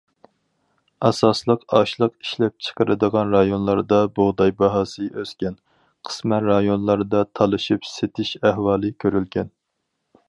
ئاساسلىق 1.09 1.65
ئاشلىق 1.79 2.15
ئىشلەپچىقىرىدىغان 2.23 3.35
رايونلاردا 3.35 4.01
بۇغداي 4.17 4.55
باھاسى 4.63 5.07
ئۆسكەن، 5.21 5.61
قىسمەن 6.11 6.51
رايونلاردا 6.55 7.25
تالىشىپ 7.41 7.87
سېتىش 7.93 8.33
ئەھۋالى 8.41 8.95
كۆرۈلگەن. 9.05 9.55